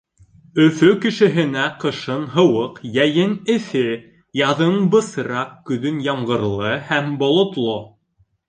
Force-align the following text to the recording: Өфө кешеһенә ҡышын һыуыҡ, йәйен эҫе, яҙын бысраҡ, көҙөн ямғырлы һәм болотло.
Өфө 0.61 0.87
кешеһенә 1.01 1.65
ҡышын 1.83 2.23
һыуыҡ, 2.37 2.79
йәйен 2.93 3.37
эҫе, 3.57 3.83
яҙын 4.41 4.81
бысраҡ, 4.97 5.55
көҙөн 5.71 6.03
ямғырлы 6.11 6.77
һәм 6.91 7.13
болотло. 7.25 7.79